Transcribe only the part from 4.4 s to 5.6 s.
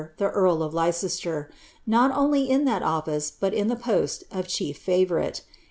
chief favourite.